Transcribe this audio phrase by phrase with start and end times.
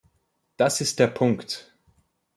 [0.57, 1.71] Das ist der Punkt!